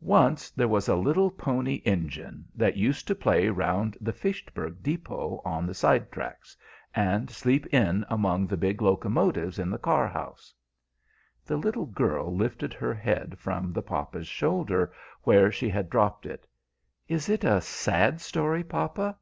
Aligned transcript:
"Once 0.00 0.50
there 0.50 0.66
was 0.66 0.88
a 0.88 0.96
little 0.96 1.30
Pony 1.30 1.76
Engine 1.84 2.44
that 2.56 2.76
used 2.76 3.06
to 3.06 3.14
play 3.14 3.48
round 3.48 3.96
the 4.00 4.12
Fitchburg 4.12 4.82
Depot 4.82 5.40
on 5.44 5.64
the 5.64 5.74
side 5.74 6.10
tracks, 6.10 6.56
and 6.92 7.30
sleep 7.30 7.66
in 7.72 8.04
among 8.10 8.48
the 8.48 8.56
big 8.56 8.82
locomotives 8.82 9.60
in 9.60 9.70
the 9.70 9.78
car 9.78 10.08
house" 10.08 10.52
The 11.46 11.56
little 11.56 11.86
girl 11.86 12.34
lifted 12.34 12.72
her 12.74 12.94
head 12.94 13.38
from 13.38 13.72
the 13.72 13.80
papa's 13.80 14.26
shoulder, 14.26 14.92
where 15.22 15.52
she 15.52 15.68
had 15.68 15.88
dropped 15.88 16.26
it. 16.26 16.48
"Is 17.06 17.28
it 17.28 17.44
a 17.44 17.60
sad 17.60 18.20
story, 18.20 18.64
papa?" 18.64 19.16